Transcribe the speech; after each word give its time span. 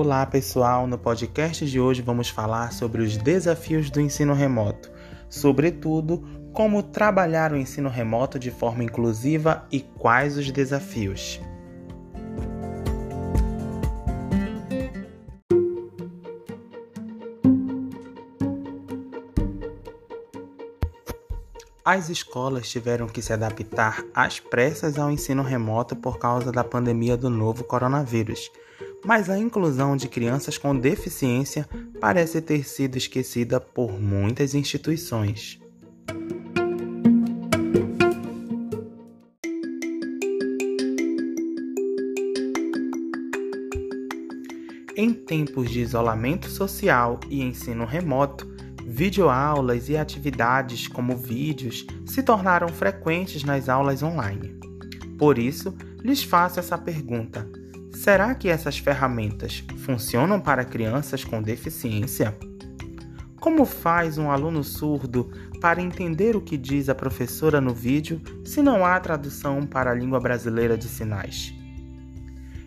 Olá 0.00 0.24
pessoal, 0.24 0.86
no 0.86 0.96
podcast 0.96 1.66
de 1.66 1.80
hoje 1.80 2.02
vamos 2.02 2.28
falar 2.28 2.72
sobre 2.72 3.02
os 3.02 3.16
desafios 3.16 3.90
do 3.90 4.00
ensino 4.00 4.32
remoto, 4.32 4.88
sobretudo 5.28 6.22
como 6.52 6.84
trabalhar 6.84 7.52
o 7.52 7.56
ensino 7.56 7.88
remoto 7.88 8.38
de 8.38 8.48
forma 8.48 8.84
inclusiva 8.84 9.66
e 9.72 9.80
quais 9.80 10.36
os 10.36 10.52
desafios. 10.52 11.40
As 21.84 22.08
escolas 22.08 22.70
tiveram 22.70 23.08
que 23.08 23.20
se 23.20 23.32
adaptar 23.32 24.04
às 24.14 24.38
pressas 24.38 24.96
ao 24.96 25.10
ensino 25.10 25.42
remoto 25.42 25.96
por 25.96 26.20
causa 26.20 26.52
da 26.52 26.62
pandemia 26.62 27.16
do 27.16 27.28
novo 27.28 27.64
coronavírus, 27.64 28.48
mas 29.04 29.30
a 29.30 29.38
inclusão 29.38 29.96
de 29.96 30.08
crianças 30.08 30.58
com 30.58 30.76
deficiência 30.76 31.68
parece 32.00 32.40
ter 32.40 32.64
sido 32.64 32.96
esquecida 32.96 33.60
por 33.60 34.00
muitas 34.00 34.54
instituições. 34.54 35.60
Em 44.96 45.12
tempos 45.12 45.70
de 45.70 45.80
isolamento 45.80 46.48
social 46.48 47.20
e 47.30 47.42
ensino 47.42 47.84
remoto, 47.84 48.58
Videoaulas 48.90 49.90
e 49.90 49.98
atividades 49.98 50.88
como 50.88 51.14
vídeos 51.14 51.86
se 52.06 52.22
tornaram 52.22 52.68
frequentes 52.68 53.44
nas 53.44 53.68
aulas 53.68 54.02
online. 54.02 54.58
Por 55.18 55.38
isso, 55.38 55.76
lhes 56.02 56.22
faço 56.22 56.58
essa 56.58 56.78
pergunta: 56.78 57.46
será 57.98 58.32
que 58.32 58.48
essas 58.48 58.78
ferramentas 58.78 59.64
funcionam 59.78 60.40
para 60.40 60.64
crianças 60.64 61.24
com 61.24 61.42
deficiência? 61.42 62.36
Como 63.40 63.64
faz 63.64 64.18
um 64.18 64.30
aluno 64.30 64.62
surdo 64.62 65.32
para 65.60 65.82
entender 65.82 66.36
o 66.36 66.40
que 66.40 66.56
diz 66.56 66.88
a 66.88 66.94
professora 66.94 67.60
no 67.60 67.74
vídeo 67.74 68.22
se 68.44 68.62
não 68.62 68.86
há 68.86 68.98
tradução 69.00 69.66
para 69.66 69.90
a 69.90 69.94
língua 69.94 70.20
brasileira 70.20 70.78
de 70.78 70.86
sinais? 70.86 71.52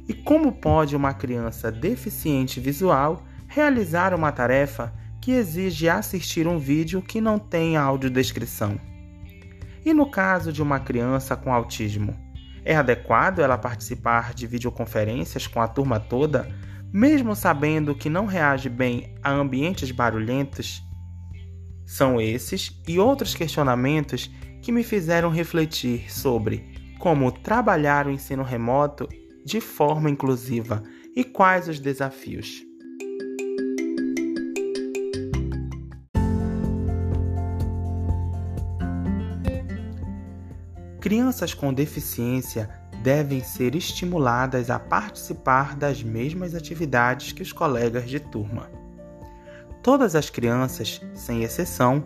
E 0.05 0.14
como 0.14 0.52
pode 0.52 0.97
uma 0.97 1.14
criança 1.14 1.72
deficiente 1.72 2.59
visual 2.59 3.23
realizar 3.48 4.14
uma 4.14 4.33
tarefa 4.33 4.94
que 5.22 5.31
exige 5.31 5.88
assistir 5.88 6.45
um 6.45 6.58
vídeo 6.58 7.02
que 7.02 7.22
não 7.22 7.39
tem 7.39 7.77
audiodescrição. 7.77 8.77
E 9.86 9.94
no 9.94 10.11
caso 10.11 10.52
de 10.52 10.61
uma 10.61 10.80
criança 10.80 11.38
com 11.38 11.53
autismo, 11.53 12.30
é 12.64 12.76
adequado 12.76 13.40
ela 13.40 13.58
participar 13.58 14.34
de 14.34 14.45
videoconferências 14.48 15.48
com 15.48 15.62
a 15.62 15.67
turma 15.67 16.00
toda, 16.00 16.48
mesmo 16.94 17.36
sabendo 17.36 17.95
que 17.95 18.09
não 18.09 18.26
reage 18.26 18.70
bem 18.70 19.16
a 19.23 19.31
ambientes 19.31 19.92
barulhentos? 19.92 20.82
São 21.86 22.22
esses 22.22 22.72
e 22.88 23.00
outros 23.00 23.34
questionamentos 23.34 24.30
que 24.62 24.72
me 24.72 24.84
fizeram 24.84 25.30
refletir 25.30 26.12
sobre 26.12 26.95
como 27.00 27.32
trabalhar 27.32 28.08
o 28.08 28.12
ensino 28.12 28.44
remoto 28.44 29.09
de 29.44 29.59
forma 29.59 30.09
inclusiva 30.09 30.84
e 31.16 31.23
quais 31.23 31.67
os 31.67 31.80
desafios. 31.80 32.70
Crianças 41.02 41.55
com 41.55 41.73
deficiência 41.73 42.69
devem 43.02 43.44
ser 43.44 43.73
estimuladas 43.73 44.69
a 44.69 44.77
participar 44.77 45.75
das 45.75 46.03
mesmas 46.03 46.53
atividades 46.53 47.31
que 47.31 47.41
os 47.41 47.52
colegas 47.52 48.08
de 48.08 48.19
turma. 48.19 48.69
Todas 49.81 50.16
as 50.16 50.30
crianças, 50.30 51.02
sem 51.16 51.42
exceção, 51.42 52.03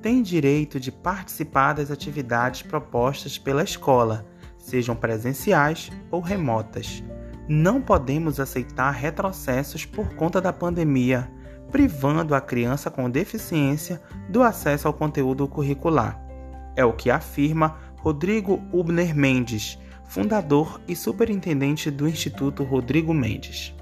têm 0.00 0.22
direito 0.22 0.80
de 0.80 0.90
participar 0.90 1.74
das 1.74 1.90
atividades 1.90 2.62
propostas 2.62 3.36
pela 3.36 3.62
escola, 3.62 4.24
sejam 4.56 4.96
presenciais 4.96 5.90
ou 6.10 6.22
remotas. 6.22 7.04
Não 7.46 7.82
podemos 7.82 8.40
aceitar 8.40 8.92
retrocessos 8.92 9.84
por 9.84 10.14
conta 10.14 10.40
da 10.40 10.54
pandemia, 10.54 11.30
privando 11.70 12.34
a 12.34 12.40
criança 12.40 12.90
com 12.90 13.10
deficiência 13.10 14.00
do 14.26 14.42
acesso 14.42 14.88
ao 14.88 14.94
conteúdo 14.94 15.46
curricular. 15.46 16.18
É 16.74 16.84
o 16.84 16.92
que 16.92 17.10
afirma 17.10 17.76
Rodrigo 17.98 18.62
Ubner 18.72 19.12
Mendes, 19.14 19.76
fundador 20.06 20.80
e 20.86 20.94
superintendente 20.94 21.90
do 21.90 22.08
Instituto 22.08 22.62
Rodrigo 22.62 23.12
Mendes. 23.12 23.74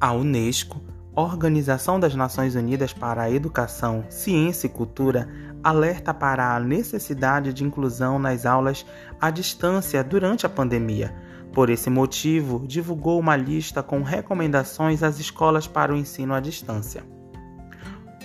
A 0.00 0.12
Unesco, 0.12 0.80
Organização 1.12 1.98
das 1.98 2.14
Nações 2.14 2.54
Unidas 2.54 2.92
para 2.92 3.22
a 3.22 3.30
Educação, 3.30 4.04
Ciência 4.08 4.68
e 4.68 4.70
Cultura, 4.70 5.28
alerta 5.64 6.14
para 6.14 6.54
a 6.54 6.60
necessidade 6.60 7.52
de 7.52 7.64
inclusão 7.64 8.16
nas 8.16 8.46
aulas 8.46 8.86
à 9.20 9.28
distância 9.28 10.04
durante 10.04 10.46
a 10.46 10.48
pandemia 10.48 11.25
por 11.56 11.70
esse 11.70 11.88
motivo, 11.88 12.62
divulgou 12.66 13.18
uma 13.18 13.34
lista 13.34 13.82
com 13.82 14.02
recomendações 14.02 15.02
às 15.02 15.18
escolas 15.18 15.66
para 15.66 15.90
o 15.90 15.96
ensino 15.96 16.34
à 16.34 16.38
distância. 16.38 17.02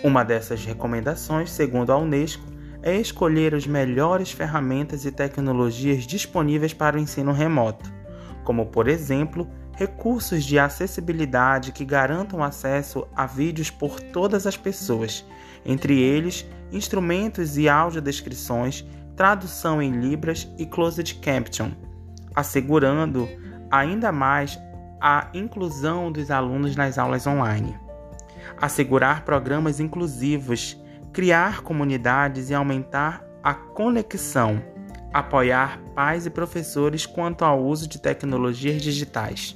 Uma 0.03 0.21
dessas 0.21 0.65
recomendações, 0.65 1.49
segundo 1.49 1.93
a 1.93 1.97
Unesco, 1.97 2.43
é 2.83 2.93
escolher 2.97 3.55
as 3.55 3.65
melhores 3.65 4.33
ferramentas 4.33 5.05
e 5.05 5.13
tecnologias 5.13 6.03
disponíveis 6.03 6.73
para 6.73 6.97
o 6.97 6.99
ensino 6.99 7.31
remoto, 7.31 7.89
como, 8.43 8.65
por 8.65 8.89
exemplo, 8.89 9.49
recursos 9.77 10.43
de 10.43 10.59
acessibilidade 10.59 11.71
que 11.71 11.85
garantam 11.85 12.43
acesso 12.43 13.07
a 13.15 13.25
vídeos 13.25 13.69
por 13.69 13.97
todas 14.01 14.45
as 14.45 14.57
pessoas, 14.57 15.25
entre 15.65 15.97
eles 15.97 16.45
instrumentos 16.69 17.57
e 17.57 17.69
audiodescrições, 17.69 18.85
tradução 19.15 19.81
em 19.81 20.01
Libras 20.01 20.49
e 20.57 20.65
Closed 20.65 21.15
Caption 21.21 21.71
assegurando 22.35 23.27
ainda 23.69 24.11
mais 24.11 24.59
a 24.99 25.27
inclusão 25.33 26.11
dos 26.11 26.29
alunos 26.29 26.75
nas 26.75 26.97
aulas 26.97 27.25
online. 27.25 27.77
Assegurar 28.59 29.23
programas 29.23 29.79
inclusivos, 29.79 30.79
criar 31.11 31.61
comunidades 31.61 32.49
e 32.49 32.53
aumentar 32.53 33.25
a 33.43 33.53
conexão. 33.53 34.61
Apoiar 35.13 35.79
pais 35.95 36.25
e 36.25 36.29
professores 36.29 37.05
quanto 37.05 37.43
ao 37.43 37.61
uso 37.63 37.87
de 37.87 37.99
tecnologias 37.99 38.81
digitais. 38.81 39.55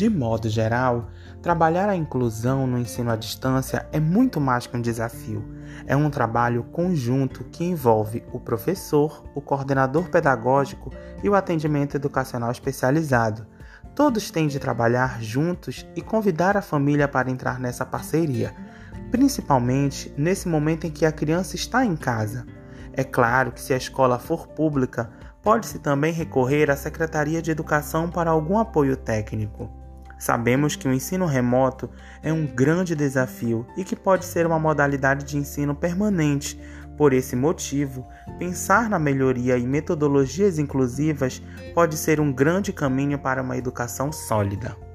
De 0.00 0.08
modo 0.08 0.48
geral, 0.48 1.10
trabalhar 1.42 1.86
a 1.90 1.94
inclusão 1.94 2.66
no 2.66 2.78
ensino 2.78 3.10
à 3.10 3.16
distância 3.16 3.86
é 3.92 4.00
muito 4.00 4.40
mais 4.40 4.66
que 4.66 4.74
um 4.74 4.80
desafio. 4.80 5.44
É 5.86 5.94
um 5.94 6.08
trabalho 6.08 6.64
conjunto 6.72 7.44
que 7.44 7.64
envolve 7.64 8.24
o 8.32 8.40
professor, 8.40 9.22
o 9.34 9.42
coordenador 9.42 10.08
pedagógico 10.08 10.90
e 11.22 11.28
o 11.28 11.34
atendimento 11.34 11.96
educacional 11.96 12.50
especializado. 12.50 13.46
Todos 13.94 14.30
têm 14.30 14.48
de 14.48 14.58
trabalhar 14.58 15.20
juntos 15.22 15.86
e 15.94 16.00
convidar 16.00 16.56
a 16.56 16.62
família 16.62 17.06
para 17.06 17.30
entrar 17.30 17.60
nessa 17.60 17.84
parceria, 17.84 18.54
principalmente 19.10 20.14
nesse 20.16 20.48
momento 20.48 20.86
em 20.86 20.90
que 20.90 21.04
a 21.04 21.12
criança 21.12 21.56
está 21.56 21.84
em 21.84 21.94
casa. 21.94 22.46
É 22.94 23.04
claro 23.04 23.52
que, 23.52 23.60
se 23.60 23.74
a 23.74 23.76
escola 23.76 24.18
for 24.18 24.46
pública, 24.48 25.10
pode-se 25.42 25.78
também 25.78 26.10
recorrer 26.10 26.70
à 26.70 26.76
Secretaria 26.76 27.42
de 27.42 27.50
Educação 27.50 28.08
para 28.08 28.30
algum 28.30 28.56
apoio 28.56 28.96
técnico. 28.96 29.78
Sabemos 30.20 30.76
que 30.76 30.86
o 30.86 30.92
ensino 30.92 31.24
remoto 31.24 31.88
é 32.22 32.30
um 32.30 32.46
grande 32.46 32.94
desafio 32.94 33.66
e 33.74 33.82
que 33.82 33.96
pode 33.96 34.26
ser 34.26 34.46
uma 34.46 34.58
modalidade 34.58 35.24
de 35.24 35.38
ensino 35.38 35.74
permanente. 35.74 36.60
Por 36.94 37.14
esse 37.14 37.34
motivo, 37.34 38.06
pensar 38.38 38.90
na 38.90 38.98
melhoria 38.98 39.56
e 39.56 39.66
metodologias 39.66 40.58
inclusivas 40.58 41.42
pode 41.74 41.96
ser 41.96 42.20
um 42.20 42.30
grande 42.30 42.70
caminho 42.70 43.18
para 43.18 43.42
uma 43.42 43.56
educação 43.56 44.12
sólida. 44.12 44.89